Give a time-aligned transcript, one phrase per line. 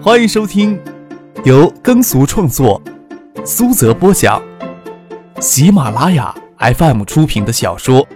[0.00, 0.80] 欢迎收听
[1.44, 2.80] 由耕俗创作、
[3.44, 4.40] 苏泽播讲、
[5.40, 8.06] 喜马拉雅 FM 出品的小说《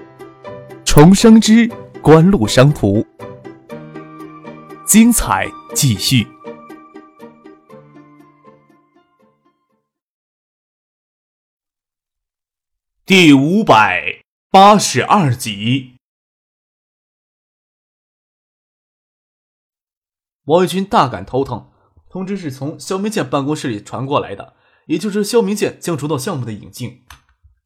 [0.84, 1.66] 重生之
[2.00, 2.98] 官路商途》，
[4.86, 6.24] 精彩继续，
[13.04, 15.96] 第五百八十二集。
[20.44, 21.70] 王玉军大感头疼，
[22.12, 24.52] 通知是从肖明建办公室里传过来的，
[24.86, 27.00] 也就是肖明建将主导项目的引进。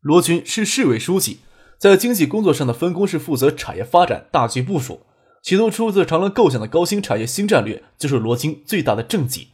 [0.00, 1.40] 罗军是市委书记，
[1.80, 5.00] 在经济工作上的分工是负责产业发展大局部署，
[5.42, 9.48] 启动出自长乐构想的高新产业新战略就是罗军最大的政绩。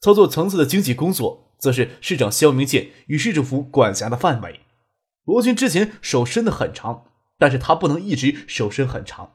[0.00, 4.60] 操作层次的经济工作，则是市长肖明建与市政府管辖的范围。
[5.26, 7.02] 罗军之前手伸得很长，
[7.38, 9.32] 但是他不能一直手伸很长。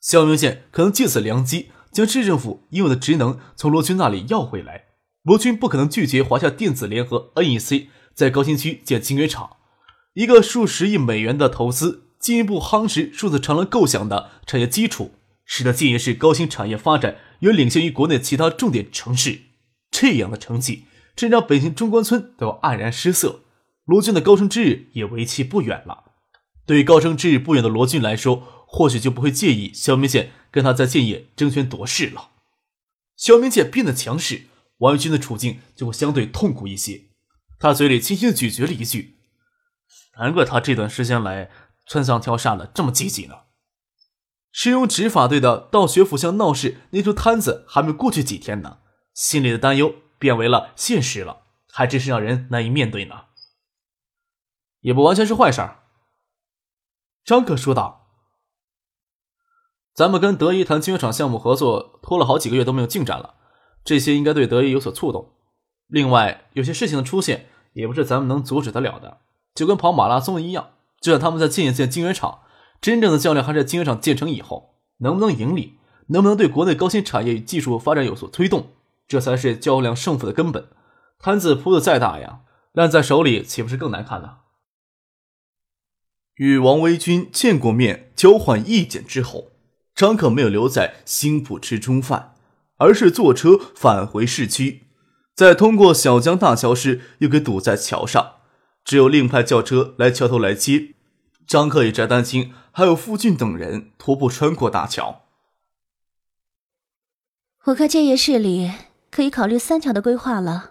[0.00, 1.72] 肖明建可能借此良机。
[1.92, 4.84] 将市政府应有的职能从罗军那里要回来，
[5.22, 9.56] 罗军不可能拒绝华夏电子联合 NEC 在高新区建晶圆厂，
[10.14, 15.12] 一个数十亿美元的投资，进一步夯实数字长廊构想的产业基础，
[15.44, 19.40] 使得建业市高新产业发展远领先于国内其他重点城市。
[19.90, 20.84] 这样的成绩，
[21.16, 23.40] 真让北京中关村都黯然失色。
[23.84, 26.04] 罗军的高升之日也为期不远了。
[26.64, 30.30] 对于高升之日不远的罗军来说，或许就不会介意肖明显。
[30.50, 32.30] 跟他在建业争权夺势了，
[33.16, 34.46] 肖明建变得强势，
[34.78, 37.04] 王玉军的处境就会相对痛苦一些。
[37.58, 39.18] 他嘴里轻轻咀嚼了一句
[40.18, 41.50] ：“难怪他这段时间来
[41.86, 43.40] 穿上跳下的这么积极呢。”
[44.50, 48.78] 师用执法队的到学府巷闹事那出摊子还没过去几天呢，
[49.14, 53.26] 心里的担忧变为了现实了，还真是让人难以面对呢。
[54.80, 55.60] 也不完全是坏事。
[57.24, 57.99] 张可说道。
[59.94, 63.34] 咱们跟德仪谈晶圆厂项目合作，拖了好几个月都没有进展了，
[63.84, 65.32] 这些应该对德仪有所触动。
[65.88, 69.18] 另外，有些事情的出现也不是咱们能阻止得了的，
[69.54, 70.70] 就跟跑马拉松一样，
[71.00, 72.42] 就像他们在建一建晶圆厂，
[72.80, 78.68] 真正的较量还是在晶圆厂建成以后，能不能盈利，能不能对国内高新产业与技术发展有所推动，
[79.08, 80.68] 这才是较量胜负的根本。
[81.18, 82.40] 摊子铺的再大呀，
[82.72, 84.36] 烂在手里岂不是更难看呢？
[86.36, 89.49] 与王维军见过面，交换意见之后。
[90.00, 92.34] 张可没有留在新浦吃中饭，
[92.78, 94.86] 而是坐车返回市区，
[95.34, 98.36] 在通过小江大桥时又给堵在桥上，
[98.82, 100.94] 只有另派轿车来桥头来接。
[101.46, 105.26] 张克与翟丹青还有傅俊等人徒步穿过大桥。
[107.64, 108.72] 我看建业市里
[109.10, 110.70] 可以考虑三桥的规划了。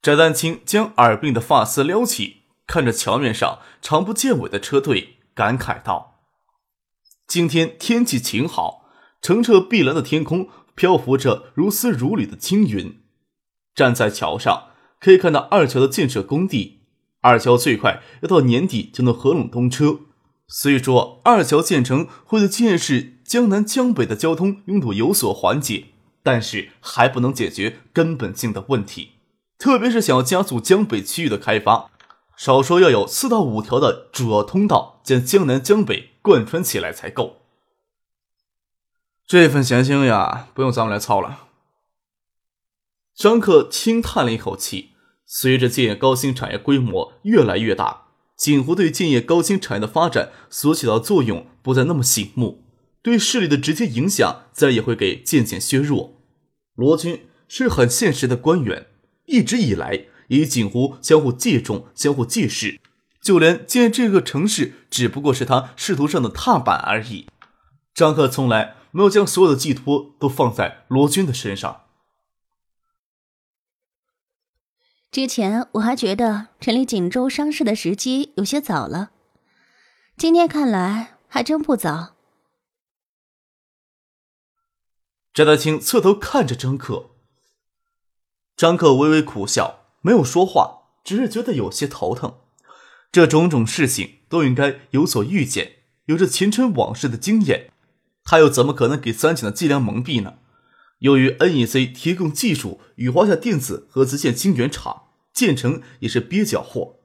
[0.00, 6.12] 翟丹青将耳鬓的发丝撩起，看着桥面上长不见尾的车队，感慨道。
[7.26, 8.84] 今天天气晴好，
[9.20, 13.00] 澄澈碧蓝的天空漂浮着如丝如缕的青云。
[13.74, 14.68] 站在桥上，
[15.00, 16.82] 可以看到二桥的建设工地。
[17.22, 19.98] 二桥最快要到年底就能合拢通车。
[20.46, 25.86] 虽说二桥建成会对建设江南江北的交通拥堵有所缓解，
[26.22, 29.14] 但是还不能解决根本性的问题。
[29.58, 31.90] 特别是想要加速江北区域的开发，
[32.36, 36.10] 少说要有四到五条的主要通道将江南江北。
[36.26, 37.36] 贯穿起来才够。
[39.24, 41.46] 这份闲心呀，不用咱们来操了。
[43.14, 44.90] 张克轻叹了一口气。
[45.24, 52.64] 随着建业高新产业规模越来越大，锦湖对建业高新产业的发展所起到作用不再那么醒目，
[53.02, 56.14] 对势力的直接影响自然也会给渐渐削弱。
[56.74, 58.86] 罗军是很现实的官员，
[59.26, 62.80] 一直以来以锦湖相互借重、相互借势。
[63.26, 67.26] 就连建这个城市，只不过是他仕途上的踏板而已。
[67.92, 71.86] 张克从来没有将所有的寄托都放在罗军的身上。
[75.10, 79.10] 之前我还觉得成立锦州商事的时机有些早了，
[80.16, 82.14] 今天看来还真不早。
[85.34, 87.10] 翟大清侧头看着张克，
[88.56, 92.38] 张克微微苦笑，没有说话，只是觉得有些头疼。
[93.16, 97.70] 这种种事情都应该有所预见，有着前尘往事的经验，
[98.24, 100.34] 他又怎么可能给三井的伎俩蒙蔽呢？
[100.98, 106.96] 由于 NEC 提供技术与华夏电子合资建晶圆厂，建成也是蹩脚货。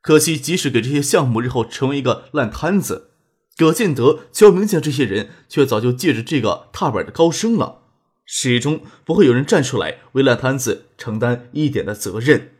[0.00, 3.12] 可惜，即使给这些项目日后成为一个烂摊子，
[3.56, 7.82] 葛建德、焦明建这些人却早就借着这个踏板的高升了，
[8.26, 12.51] 始终不会有人站出来为烂摊子承担一点的责任。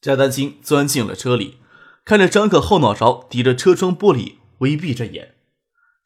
[0.00, 1.58] 翟丹青钻进了车里，
[2.04, 5.34] 看着张可后脑勺抵着车窗玻璃，微闭着眼。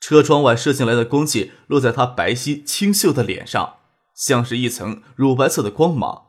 [0.00, 3.76] 车窗外射进来的光线落在他白皙清秀的脸上，
[4.14, 6.24] 像是一层乳白色的光芒，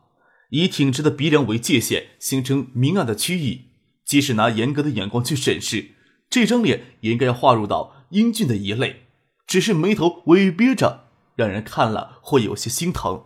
[0.50, 3.66] 以挺直的鼻梁为界限，形成明暗的区域。
[4.04, 5.90] 即使拿严格的眼光去审视，
[6.30, 9.08] 这张脸也应该划入到英俊的一类。
[9.46, 13.24] 只是眉头微憋着，让人看了会有些心疼。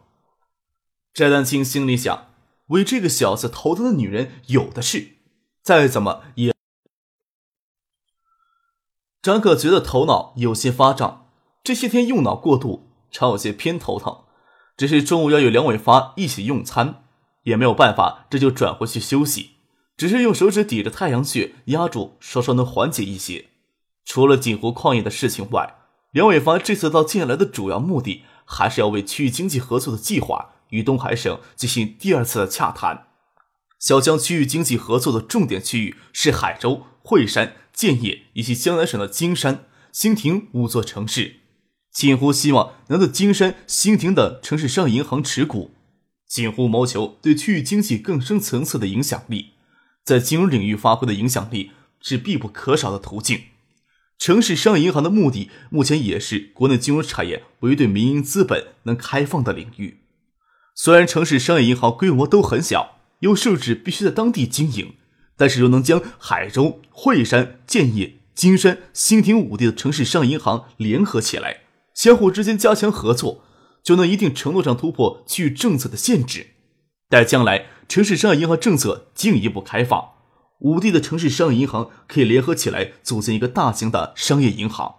[1.12, 2.29] 翟丹青心里想：
[2.70, 5.16] 为这个小子头疼的女人有的是，
[5.62, 6.54] 再怎么也……
[9.22, 11.28] 张可觉得头脑有些发胀，
[11.62, 14.22] 这些天用脑过度，常有些偏头疼。
[14.76, 17.04] 只是中午要与梁伟发一起用餐，
[17.42, 19.56] 也没有办法，这就转回去休息。
[19.96, 23.50] 只是用手指抵着太阳穴压住，稍稍能缓解一些。
[24.06, 25.74] 除了锦湖矿业的事情外，
[26.12, 33.06] 梁伟发这次到晋来的主要目的，还是要为区域经济合作的计划与东海省进行第二次的洽谈。
[33.78, 37.54] 小江区域经济合作的重点区域是海州、惠山。
[37.72, 41.36] 建业以及江南省的金山、兴亭五座城市，
[41.90, 45.70] 锦湖希望能在金山、兴亭等城市商业银行持股。
[46.26, 49.52] 锦湖谋求对区域经济更深层次的影响力，
[50.04, 51.70] 在金融领域发挥的影响力
[52.02, 53.44] 是必不可少的途径。
[54.18, 59.99] 城市商业银行的目的，目前也是国内金融产业唯一对民营资本能开放的领域。
[60.74, 64.94] 虽然城市商业银行规模都很小，又设置必须在当地经营。
[65.36, 71.60] 但是，若能将海州、惠山、建业、金山、兴亭五地的城市商业银行联合起来，
[71.94, 73.42] 相互之间加强合作，
[73.82, 76.48] 就能一定程度上突破区域政策的限制。
[77.08, 80.10] 待将来城市商业银行政策进一步开放，
[80.60, 84.96] 五地的城市商业银行可以联合起来组建一个大型的商业银行。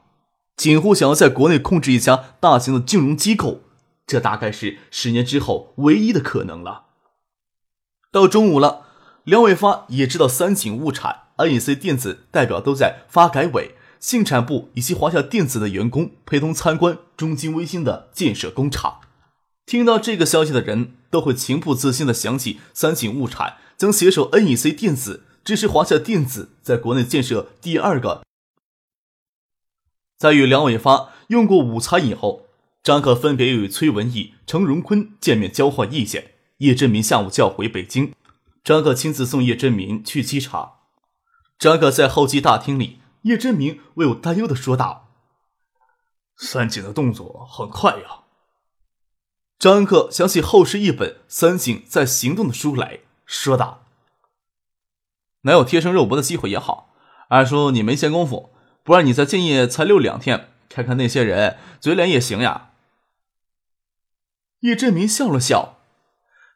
[0.58, 3.62] 锦湖想要在国内控制一家大型的金融机构，
[4.12, 6.88] 这大概是十年之后唯一的可能了。
[8.12, 8.88] 到中午了。
[9.24, 19.00] 梁伟发也知道三井物产、NEC 电子代表都在发改委、信产部以及华夏电子的员工陪同参观中金微星的建设工厂。
[19.66, 28.24] 听到这个消息的人都会情不自禁地想起三井物产将携手 NEC 电子支持华夏电子在国内建设第二个。
[30.18, 32.48] 在与梁伟发用过午餐以后，
[32.84, 36.34] 张可分别与崔文义、程荣坤见面交换意见。
[36.58, 38.14] 叶振民下午就要回北京。
[38.64, 40.80] 张可亲自送叶真明去机场。
[41.60, 45.10] 张可在候机大厅里，叶真明为有担忧的说道
[46.38, 48.22] ：“三井的动作很快呀。”
[49.60, 53.84] 张克想起后世一本《三井在行动》的书来说道
[55.42, 56.94] ：“能有贴身肉搏的机会也好。
[57.30, 58.52] 二叔，你没闲工夫，
[58.84, 62.70] 不然你在建业才溜两天，看看那些人嘴脸也行呀。”
[64.62, 65.78] 叶振明笑了笑。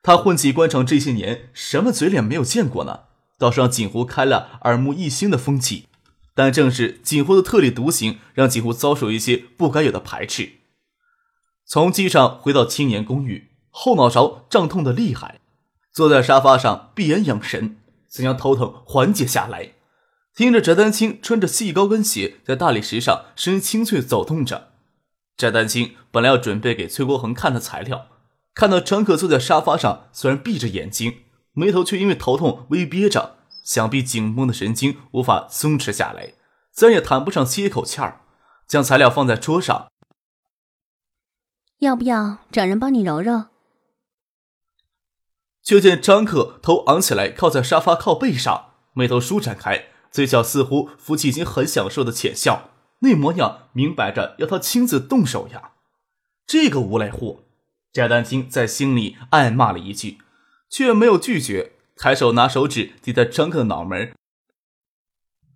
[0.02, 3.02] 他混迹官场这些年，什么嘴脸没有见过呢？
[3.38, 5.88] 倒是让锦湖开了耳目一新的风气。
[6.34, 10.54] 但正是锦湖的特立独行，让锦湖遭受一些不该有的排斥。
[11.66, 15.40] 从机场回到青年公寓，后脑勺胀痛的厉害，
[15.92, 17.78] 坐在沙发上闭眼养神，
[18.10, 19.72] 想将头疼缓解下来。
[20.36, 24.74] 听着翟丹青穿着细高跟鞋在大理石上声音清脆走动着。
[25.38, 28.08] 翟丹青本来要准备给崔国恒看的材料。
[28.54, 36.34] 看到张可坐在沙发上，虽然闭着眼睛，眉头却因为头痛微憋着，想必紧绷的神经无法松弛下来，
[36.72, 38.22] 自然也谈不上歇口气儿。
[38.68, 39.92] 将材料放在桌上，
[41.78, 43.46] 要不要找人帮你揉揉？
[45.62, 52.72] 就见张可头昂起来，靠在沙发靠背上，眉头舒展开，嘴角似乎浮起已经很享受的浅笑，
[53.06, 55.72] 那模样明摆着要他亲自动手呀！
[56.48, 57.44] 这个无赖货！
[57.94, 60.18] 翟丹青在心里暗骂了一句，
[60.70, 64.12] 却没有拒绝，抬手拿手指抵在张克的脑门。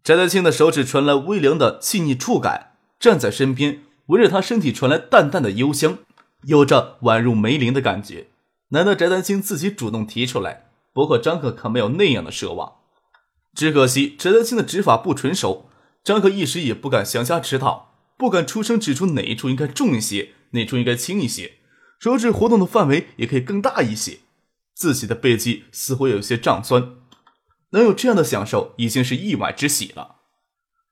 [0.04, 5.98] 翟丹青的手指传来微凉的细腻触感，站在身边，闻着他身体传来淡淡的幽香，
[6.44, 8.28] 有着宛如梅林的感觉。
[8.70, 12.76] 难得翟丹青自己主动提出来，不过张克可没有那样的奢望。
[13.56, 15.69] 只可惜翟丹青的指法不纯熟，
[16.04, 21.58] 张克一时也不敢向下指导，不敢出声指出哪一处应该重一些，哪处应该轻一些。
[22.00, 24.20] 手指活动的范围也可以更大一些，
[24.74, 26.96] 自己的背肌似乎有些胀酸，
[27.72, 30.16] 能有这样的享受已经是意外之喜了。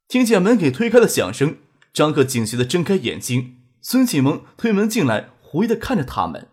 [0.08, 1.58] 听见门给推开的响声，
[1.94, 6.50] 张克警觉的睁开眼睛，孙启蒙推门进来，狐疑的看着他们：“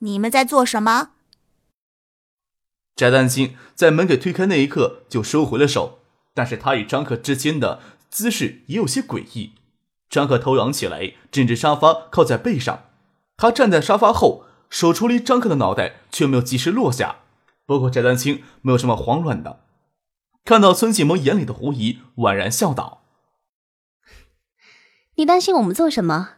[0.00, 1.12] 你们在做什么？”
[2.96, 6.00] 翟丹青在门给推开那一刻就收回了手，
[6.36, 9.54] 但是他与张克之间的姿势也有些诡异。
[10.10, 12.90] 张克头仰起来，枕着沙发靠在背上。
[13.38, 17.20] 他站在沙发后，手抽离张克的脑袋，却没有及时落下。
[17.64, 19.64] 不过翟丹青没有什么慌乱的，
[20.44, 23.02] 看到孙启萌眼里的狐疑，婉然笑道
[25.16, 26.34] ：“你担心我们做什么？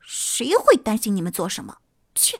[0.00, 1.78] 谁会担心你们做什么？
[2.14, 2.38] 切！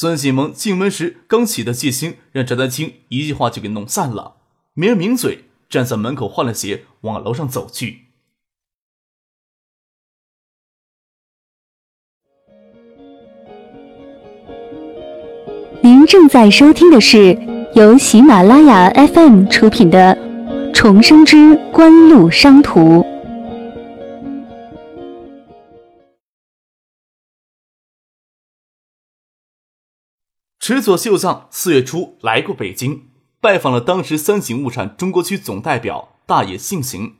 [0.00, 4.36] 孙启蒙进门时刚起的戒心，让翟丹青一句话就给弄散了。
[4.72, 8.06] 没人抿嘴，站在门口换了鞋，往楼上走去。
[15.82, 17.38] 您正在收听的是
[17.74, 20.16] 由喜马拉雅 FM 出品的
[20.72, 23.02] 《重生之官路商途》。
[30.72, 33.00] 石佐秀藏四月初来过北京，
[33.40, 37.16] 拜访了当时三井物产中国区总代表大野幸行。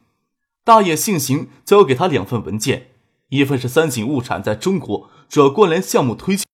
[0.62, 2.92] 大野幸行交给他两份文件，
[3.30, 6.46] 一份是三井物产在中国主要关联项目推进。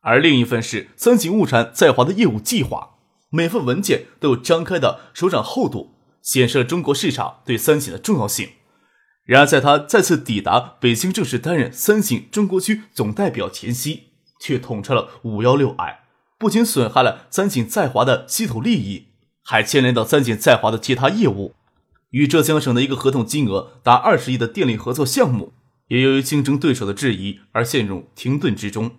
[0.00, 2.96] 而另一份是三井物产在华的业务计划，
[3.30, 8.48] 每份文件都有张开的手掌厚度，显示了中国市场对三井的重要性。
[9.22, 14.08] 然而，在他再次抵达北京，正式担任三井中国区总代表前夕，
[14.42, 16.00] 却捅出了五幺六案，
[16.36, 19.06] 不仅损害了三井在华的稀土利益，
[19.44, 21.54] 还牵连到三井在华的其他业务。
[22.10, 25.52] 与浙江省的一个合同金额达二十亿的电力合作项目，
[25.86, 28.90] 也由于竞争对手的质疑而陷入停顿之中。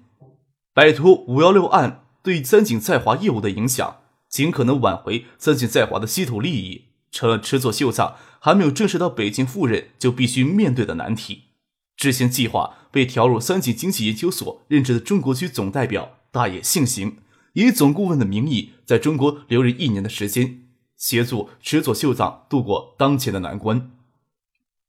[0.73, 3.97] 摆脱“五幺六”案对三井在华业务的影响，
[4.29, 11.49] 尽可能挽回三井在华的稀土利益，成了吃作秀藏还没有正式到北京赴任就必须面对的难题。
[11.97, 17.17] 执行计划被调入三井经济研究所任职的中国区总代表大野幸行，
[17.53, 20.61] 以总顾问的名义在中国留任一年的时间，
[20.95, 23.89] 协助池佐秀藏度过当前的难关。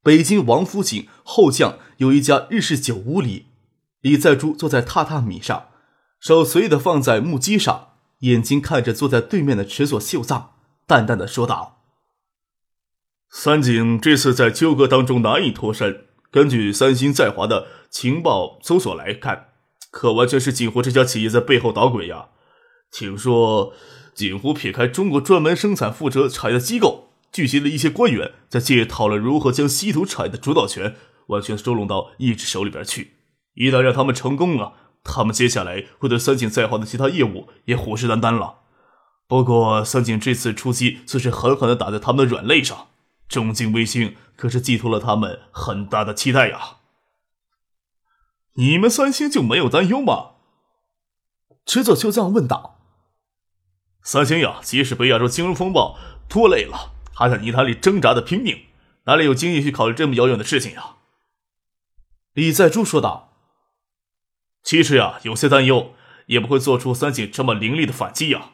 [0.03, 3.47] 北京王府井后巷有一家日式酒屋里，
[4.03, 5.69] 李在洙坐在榻榻米上。
[6.21, 10.51] 手随意的放在木屐上，眼睛看着坐在对面的池佐秀藏，
[10.87, 11.83] 淡淡的说道
[13.33, 16.05] ：“三井这次在纠葛当中难以脱身。
[16.35, 19.51] 根据三星在华的情报搜索来看，
[19.93, 22.31] 可完全是锦湖这家企业在背后捣鬼呀。
[22.91, 23.73] 听说
[24.17, 30.97] 锦湖撇开中国专门生产负责产业的机构，聚集了一些官员，在借讨论如何将稀土产业的主导权
[31.29, 33.13] 完全收拢到一只手里边去。
[33.55, 34.73] 一旦让他们成功啊！”
[35.07, 38.63] 他们接下来会对三井在华的其他业务也虎视眈眈了。
[39.29, 42.89] 不过，三井这次出击算是狠狠的打在他们的软肋上。
[43.35, 46.77] 中京卫星可是寄托了他们很大的期待呀。
[48.55, 50.33] 你们三星就没有担忧吗？
[51.67, 52.79] 池佐秀藏问道。
[54.03, 55.99] 三星呀，即使被亚洲金融风暴
[56.29, 58.67] 拖累了，还在泥潭里挣扎的拼命，
[59.05, 60.97] 哪里有精力去考虑这么遥远的事情呀？
[62.33, 63.33] 李在洙说道。
[64.63, 65.95] 其实呀，有些担忧，
[66.27, 68.51] 也不会做出三井这么凌厉的反击呀。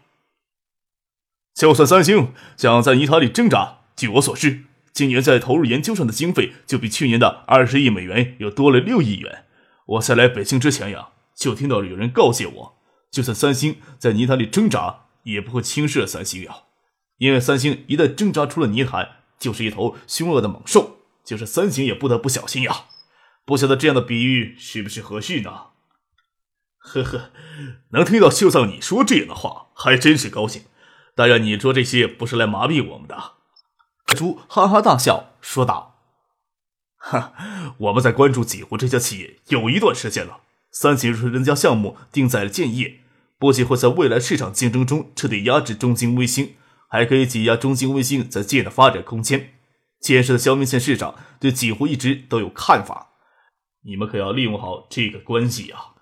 [1.55, 9.45] 就算三星想在泥潭里挣扎，据我所知，今年在投入研究上的经费就比去年的二十亿美元又多了六亿元。
[9.87, 12.79] 我在来北京之前呀，就听到有人告诫我，
[13.11, 16.55] 就算三星在泥潭里挣扎，也不会轻视三星呀。
[17.19, 22.87] 因为三星一旦挣扎出了泥潭，就是一头凶恶的猛兽，就是三星也不得不小心呀。
[23.45, 25.51] 不晓得这样的比喻是不是合适呢？
[26.79, 27.31] 呵呵，
[27.91, 30.63] 能听到秀藏你说这样的话，还真是高兴。
[31.15, 33.33] 当然，你说这些不是来麻痹我们的。
[34.17, 35.97] 猪哈哈大笑说道
[36.97, 37.33] ：“哈，
[37.79, 40.41] 我们在关注几湖这家企业有一段时间了。
[40.71, 43.01] 三井水人将项目定在了建业，
[43.39, 46.55] 不仅会在未来市场竞争中彻底压制中兴微星，
[46.89, 49.55] 还可以挤压中兴微星在建的发展空间。
[50.01, 53.11] 建设的萧明县市长对几湖一直都有看法，
[53.85, 55.95] 你们可要利用好这个关系啊！”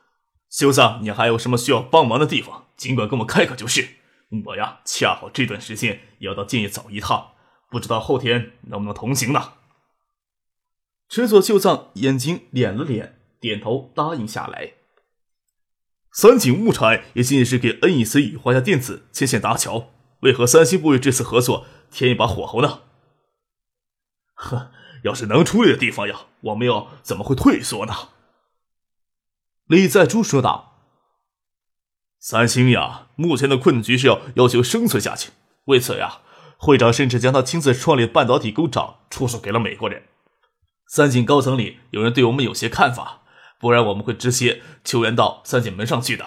[0.51, 3.89] 秀藏，你还有什么需要帮忙的地方，尽管跟我开口就是。
[4.45, 7.29] 我呀，恰好这段时间要到建业走一趟，
[7.71, 9.55] 不知道后天能不能同行呢？
[11.09, 14.75] 池佐秀藏眼睛敛了敛，点头答应下来。
[16.13, 22.81] 三井物产也仅仅是给 NEC 与华夏电子牵线搭桥，为何三星不为这次合作添一把火候呢？
[24.35, 24.71] 呵，
[25.05, 27.95] 要是能出力的地方呀，我们又怎么会退缩呢？
[29.67, 30.79] 李在洙说道
[32.19, 35.31] ：“三星呀，目前的困局是要要求生存下去。
[35.67, 36.21] 为此呀，
[36.59, 40.03] 会长甚至将他亲自创立半导体工厂出售给了美国人。
[40.89, 43.23] 三井高层里有人对我们有些看法，
[43.61, 46.27] 不然我们会直接求援到三井门上去的。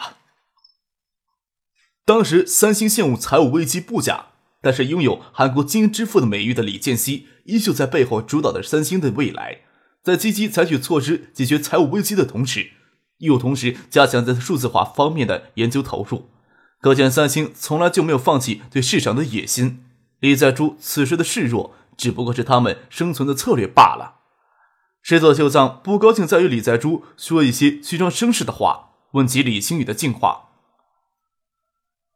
[2.05, 4.27] 当时三星陷入财务危机不假，
[4.61, 9.61] 但是拥有韩国金之父的美誉的李健熙依旧在背后主导着三星的未来，
[10.01, 12.71] 在积极采取措施解决财务危机的同时。”
[13.21, 16.31] 又同时加强在数字化方面的研究投入，
[16.79, 19.85] 可见三星从来就没有放弃对市场的野心。
[20.21, 24.19] 李在洙此时的示弱，只不过是他们生存的策略罢了。
[25.01, 30.49] 石佐秀藏不高兴在与李在珠说一些虚张声势的话，问及李星宇的近况。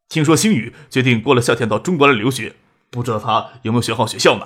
[0.07, 2.55] 听说星宇决定过了夏天到中国来留学，
[2.91, 4.45] 不知道他有没有选好学校呢？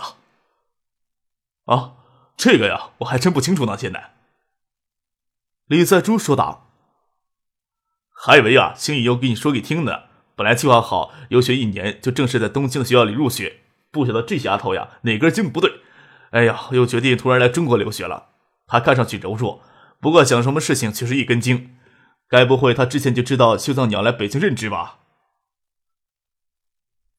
[1.65, 1.95] 啊，
[2.37, 4.13] 这个呀，我还真不清楚呢，现在。
[5.65, 6.65] 李在珠说道。
[8.21, 10.08] 还以为啊，星宇要给你说给听呢。
[10.39, 13.57] 本来计划好游学一年，就正式在东京的学校里入学，
[13.91, 15.69] 不晓得这丫头呀哪根筋不对，
[16.29, 18.29] 哎呀，又决定突然来中国留学了。
[18.65, 19.61] 她看上去柔弱，
[19.99, 21.75] 不过想什么事情却是一根筋。
[22.29, 24.99] 该不会她之前就知道秀藏要来北京任职吧？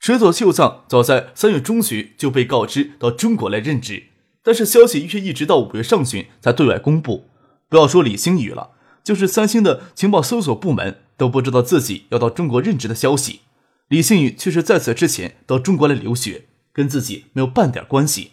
[0.00, 4.05] 池佐秀藏早在三月中旬就被告知到中国来任职，
[4.43, 7.29] 但是消息却一直到五月上旬才对外公布。
[7.69, 8.71] 不要说李星宇了。
[9.03, 13.41] 就是三星的情报搜索部门都不知道自己要到中国任职的消息，
[13.89, 18.33] 李星宇却是在此之前到中国来留学，跟自己没有半点关系。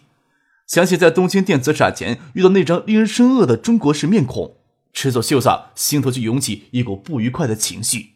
[0.66, 4.56] 想起在东京电子展前遇到那张令人深恶的中国式面孔，
[4.94, 8.14] 赤佐秀萨心头就涌起一股不愉快的情绪。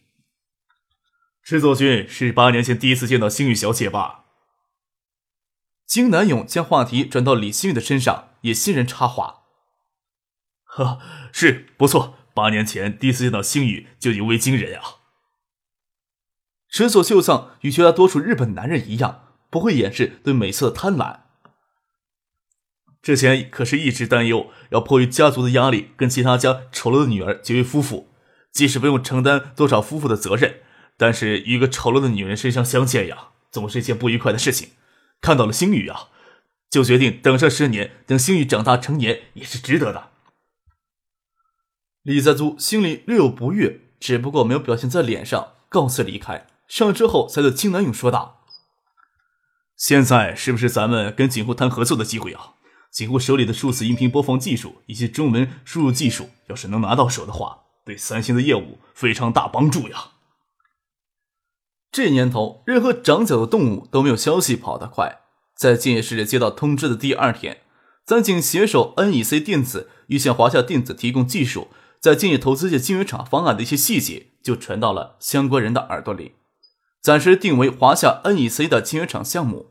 [1.45, 4.25] 赤佐君是八年前第一次见到星宇小姐吧？
[5.87, 9.43] 金南勇将话题转到李星宇的身上，也欣然插话
[10.65, 10.99] ：“呵，
[11.31, 15.03] 是不错。”八年前第一次见到星宇就尤为惊人啊！
[16.69, 21.21] 石佐秀藏与绝大多数日本男人一样，不会掩饰对美色的贪婪。
[23.03, 28.09] 之前可是一直担忧要迫于家族的压力跟其他家丑陋的女儿结为夫妇，
[28.53, 30.61] 即使不用承担多少夫妇的责任，
[30.97, 34.71] 但是与一个丑陋的女人身上相见呀，总是一件不愉快的事情。
[35.21, 36.09] 看到了星宇啊，
[36.71, 40.12] 就决定等上十年，等星宇长大成年也是值得的。
[42.03, 46.49] 李在租心里略有不悦，只不过没有表现在脸上，告辞离开。
[46.67, 48.41] 上车后，才对金南勇说道
[49.77, 52.55] ：“现在是不是咱们跟景户谈合作的机会啊？
[52.91, 60.13] 景户手里的数字音频播放技术以及中文输入技术，要是能拿到手的话，对三星的业务非常大帮助呀。”
[61.93, 65.21] 这年头，任何长脚的动物都没有消息跑得快。
[65.55, 67.61] 在建业市接到通知的第二天，
[68.05, 71.69] 三井携手 NEC 电子欲向华夏电子提供技术。
[72.03, 76.33] 在建业投资界晶圆厂方案的一些细节就传到了相关人的耳朵里，
[77.01, 79.67] 暂时定为华夏 NEC 的晶圆厂项目。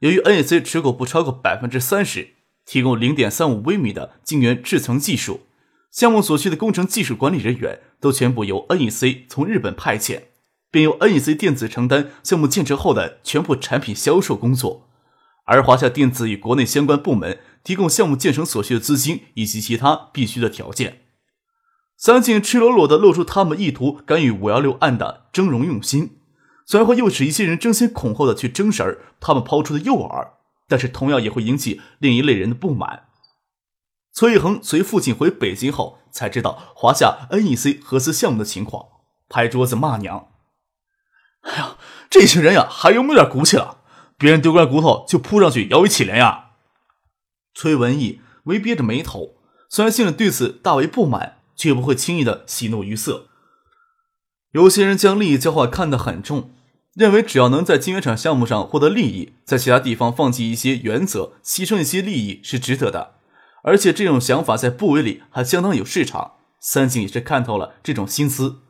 [0.00, 2.30] 由于 NEC 持股不超过百分之三十，
[2.64, 5.42] 提供零点三五微米的晶圆制程技术，
[5.92, 10.22] 项目所需的工程技术管理人员都全部由 NEC 从日本派遣，
[10.72, 14.88] 并由 NEC 电子承担项目建成后的全部产品销售工作，
[15.44, 21.05] 而华夏电子与国内相关部门提供项目建成所需的资金以及其他必须的条件。
[21.96, 26.18] 三井赤裸裸地露出他们意图干预五幺六案的峥嵘用心，
[26.66, 30.32] 虽然会诱使一些人争先恐后的去争食儿他们抛出的诱饵，
[30.68, 33.04] 但是同样也会引起另一类人的不满。
[34.12, 38.86] 崔玉恒随父亲回北京后，才知道华夏 NEC 合资项目的情况，
[39.28, 40.28] 拍桌子骂娘
[41.44, 41.76] ：“哎呀，
[42.10, 43.78] 这群人呀，还有没有点骨气了？
[44.18, 46.50] 别人丢块骨头就扑上去摇尾乞怜呀！”
[47.54, 49.36] 崔文义微憋着眉头，
[49.70, 51.35] 虽然心里对此大为不满。
[51.56, 53.26] 绝不会轻易的喜怒于色。
[54.52, 56.50] 有些人将利益交换看得很重，
[56.94, 63.14] 认为只要能在晶圆厂项目上获得利益，在其他地方放弃一些原则、牺牲一些利益是值得的。
[63.64, 66.34] 而且这种想法在部委里还相当有市场。
[66.58, 68.60] 三井也是看透了这种心思。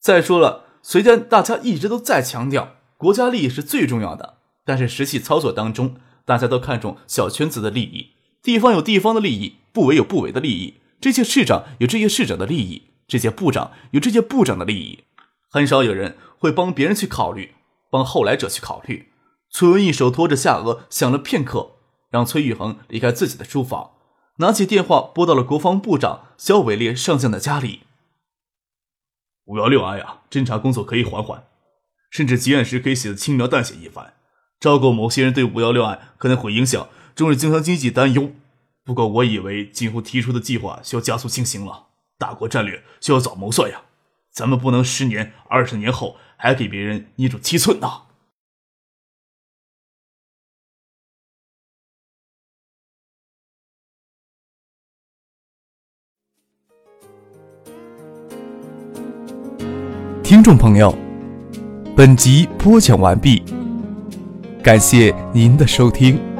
[0.00, 10.74] 再说了，虽然大家一直都在强调国家利益是最重要的，但是实际操作当中，大家都看重小圈子的利益，地方有地方的利益，部委有部委的利益。
[11.04, 15.04] 这些市长有这些市长的利益，这些部长有这些部长的利益，
[15.50, 17.52] 很少有人会帮别人去考虑，
[17.90, 19.12] 帮后来者去考虑。
[19.50, 21.72] 崔文一手托着下颚，想了片刻，
[22.08, 23.90] 让崔玉恒离开自己的书房，
[24.38, 27.80] 拿起电话拨到了国防部长肖伟烈上将的家里。
[29.44, 31.44] 五幺六案呀，侦查工作可以缓缓，
[32.08, 34.14] 甚至结案时可以写的轻描淡写一番，
[34.58, 38.32] 照顾某些人对五幺六案可能会影响中日经商经济担忧。
[38.84, 41.86] 不过，我以为今后提出的计划需要加速进行了。
[42.18, 43.82] 大国战略需要早谋算呀，
[44.30, 48.02] 咱们不能十年、二十年后还给别人捏住七寸呐。
[60.22, 60.94] 听众朋友，
[61.96, 63.42] 本集播讲完毕，
[64.62, 66.33] 感谢您的收听。